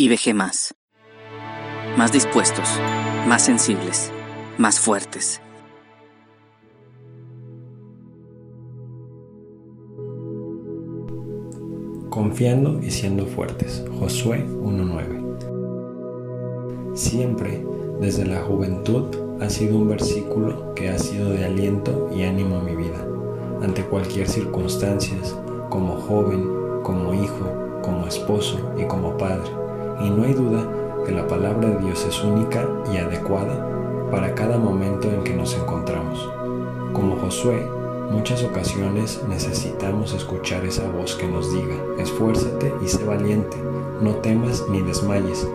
y 0.00 0.08
vejé 0.08 0.32
más. 0.32 0.76
Más 1.96 2.12
dispuestos, 2.12 2.68
más 3.26 3.44
sensibles, 3.44 4.12
más 4.56 4.78
fuertes. 4.78 5.40
Confiando 12.08 12.80
y 12.80 12.92
siendo 12.92 13.26
fuertes. 13.26 13.84
Josué 13.98 14.46
1.9. 14.46 16.94
Siempre, 16.94 17.66
desde 18.00 18.24
la 18.24 18.40
juventud, 18.42 19.40
ha 19.40 19.50
sido 19.50 19.78
un 19.78 19.88
versículo 19.88 20.74
que 20.74 20.90
ha 20.90 20.98
sido 20.98 21.30
de 21.30 21.44
aliento 21.44 22.08
y 22.14 22.22
ánimo 22.22 22.58
a 22.58 22.62
mi 22.62 22.76
vida, 22.76 23.04
ante 23.62 23.82
cualquier 23.82 24.28
circunstancia, 24.28 25.16
como 25.68 25.96
joven, 25.96 26.82
como 26.84 27.14
hijo, 27.14 27.80
como 27.82 28.06
esposo 28.06 28.72
y 28.78 28.84
como 28.84 29.16
padre. 29.16 29.67
Y 30.00 30.10
no 30.10 30.24
hay 30.24 30.34
duda 30.34 30.66
que 31.04 31.12
la 31.12 31.26
palabra 31.26 31.68
de 31.68 31.78
Dios 31.78 32.04
es 32.06 32.22
única 32.22 32.66
y 32.92 32.98
adecuada 32.98 33.66
para 34.10 34.34
cada 34.34 34.58
momento 34.58 35.08
en 35.08 35.22
que 35.24 35.34
nos 35.34 35.54
encontramos. 35.54 36.28
Como 36.92 37.16
Josué, 37.16 37.66
muchas 38.10 38.42
ocasiones 38.42 39.22
necesitamos 39.28 40.14
escuchar 40.14 40.64
esa 40.64 40.88
voz 40.90 41.14
que 41.14 41.26
nos 41.26 41.52
diga, 41.52 41.76
esfuérzate 41.98 42.72
y 42.82 42.88
sé 42.88 43.04
valiente, 43.04 43.56
no 44.00 44.12
temas 44.16 44.64
ni 44.70 44.80
desmayes, 44.82 45.46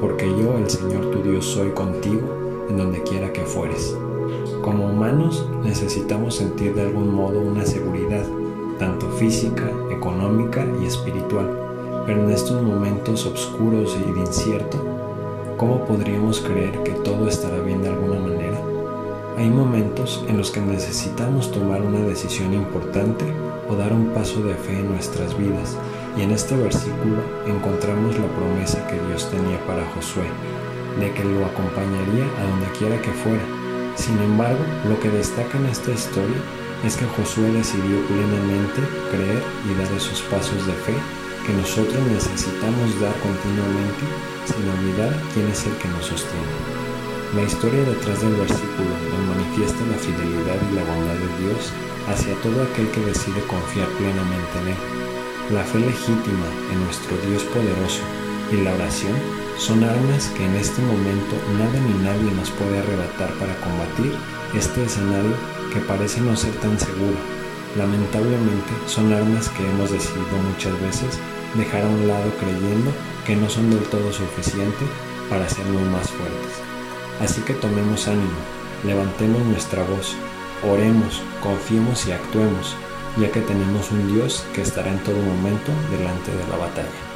porque 0.00 0.28
yo, 0.28 0.58
el 0.58 0.68
Señor 0.68 1.10
tu 1.10 1.22
Dios, 1.22 1.44
soy 1.44 1.70
contigo 1.70 2.22
en 2.68 2.76
donde 2.76 3.02
quiera 3.02 3.32
que 3.32 3.42
fueres. 3.42 3.96
Como 4.62 4.86
humanos 4.86 5.46
necesitamos 5.62 6.36
sentir 6.36 6.74
de 6.74 6.82
algún 6.82 7.14
modo 7.14 7.40
una 7.40 7.64
seguridad, 7.64 8.24
tanto 8.78 9.08
física, 9.10 9.70
económica 9.90 10.66
y 10.82 10.86
espiritual, 10.86 11.71
pero 12.06 12.22
en 12.22 12.30
estos 12.30 12.62
momentos 12.62 13.26
oscuros 13.26 13.96
y 13.96 14.12
de 14.12 14.20
incierto, 14.20 14.78
¿cómo 15.56 15.84
podríamos 15.84 16.40
creer 16.40 16.82
que 16.82 16.92
todo 16.92 17.28
estará 17.28 17.60
bien 17.60 17.82
de 17.82 17.88
alguna 17.88 18.18
manera? 18.20 18.60
Hay 19.38 19.48
momentos 19.48 20.24
en 20.28 20.38
los 20.38 20.50
que 20.50 20.60
necesitamos 20.60 21.50
tomar 21.52 21.80
una 21.82 22.00
decisión 22.00 22.52
importante 22.52 23.24
o 23.68 23.76
dar 23.76 23.92
un 23.92 24.08
paso 24.08 24.42
de 24.42 24.54
fe 24.54 24.80
en 24.80 24.90
nuestras 24.90 25.36
vidas, 25.38 25.76
y 26.16 26.22
en 26.22 26.32
este 26.32 26.56
versículo 26.56 27.22
encontramos 27.46 28.18
la 28.18 28.26
promesa 28.26 28.86
que 28.88 29.00
Dios 29.06 29.30
tenía 29.30 29.58
para 29.66 29.86
Josué, 29.94 30.26
de 31.00 31.10
que 31.12 31.24
lo 31.24 31.46
acompañaría 31.46 32.24
a 32.38 32.50
donde 32.50 32.66
quiera 32.78 33.00
que 33.00 33.12
fuera. 33.12 33.42
Sin 33.94 34.18
embargo, 34.18 34.60
lo 34.88 34.98
que 35.00 35.08
destaca 35.10 35.56
en 35.56 35.66
esta 35.66 35.92
historia 35.92 36.36
es 36.84 36.96
que 36.96 37.06
Josué 37.06 37.50
decidió 37.52 38.04
plenamente 38.06 38.82
creer 39.10 39.42
y 39.70 39.78
dar 39.78 39.90
esos 39.96 40.20
pasos 40.22 40.66
de 40.66 40.72
fe 40.72 40.94
que 41.46 41.52
nosotros 41.52 42.00
necesitamos 42.06 43.00
dar 43.00 43.14
continuamente 43.18 44.04
sin 44.46 44.62
olvidar 44.68 45.12
quién 45.34 45.48
es 45.48 45.66
el 45.66 45.74
que 45.78 45.88
nos 45.88 46.06
sostiene. 46.06 46.54
La 47.34 47.42
historia 47.42 47.82
detrás 47.82 48.20
del 48.20 48.36
versículo 48.36 48.92
nos 49.10 49.36
manifiesta 49.36 49.80
la 49.86 49.98
fidelidad 49.98 50.58
y 50.60 50.74
la 50.74 50.84
bondad 50.84 51.18
de 51.18 51.30
Dios 51.42 51.72
hacia 52.06 52.34
todo 52.42 52.62
aquel 52.62 52.88
que 52.90 53.00
decide 53.00 53.40
confiar 53.48 53.88
plenamente 53.98 54.54
en 54.60 54.68
Él. 54.68 54.80
La 55.50 55.64
fe 55.64 55.78
legítima 55.80 56.46
en 56.70 56.84
nuestro 56.84 57.16
Dios 57.26 57.42
poderoso 57.44 58.02
y 58.52 58.62
la 58.62 58.74
oración 58.74 59.16
son 59.58 59.82
armas 59.82 60.30
que 60.36 60.44
en 60.44 60.56
este 60.56 60.82
momento 60.82 61.34
nada 61.58 61.78
ni 61.80 62.04
nadie 62.04 62.30
nos 62.36 62.50
puede 62.50 62.78
arrebatar 62.78 63.32
para 63.38 63.54
combatir 63.60 64.12
este 64.54 64.84
escenario 64.84 65.34
que 65.72 65.80
parece 65.80 66.20
no 66.20 66.36
ser 66.36 66.52
tan 66.56 66.78
seguro. 66.78 67.41
Lamentablemente 67.76 68.72
son 68.86 69.12
armas 69.12 69.48
que 69.48 69.66
hemos 69.66 69.90
decidido 69.90 70.36
muchas 70.50 70.78
veces 70.82 71.18
dejar 71.54 71.82
a 71.82 71.88
un 71.88 72.06
lado 72.06 72.30
creyendo 72.38 72.92
que 73.26 73.34
no 73.34 73.48
son 73.48 73.70
del 73.70 73.82
todo 73.84 74.12
suficientes 74.12 74.88
para 75.30 75.46
hacernos 75.46 75.82
más 75.88 76.10
fuertes. 76.10 76.52
Así 77.20 77.40
que 77.42 77.54
tomemos 77.54 78.08
ánimo, 78.08 78.40
levantemos 78.84 79.40
nuestra 79.46 79.82
voz, 79.84 80.14
oremos, 80.68 81.22
confiemos 81.42 82.06
y 82.06 82.12
actuemos, 82.12 82.76
ya 83.18 83.30
que 83.30 83.40
tenemos 83.40 83.90
un 83.90 84.12
Dios 84.12 84.44
que 84.54 84.62
estará 84.62 84.90
en 84.90 85.02
todo 85.02 85.16
momento 85.16 85.72
delante 85.90 86.30
de 86.30 86.48
la 86.48 86.56
batalla. 86.56 87.11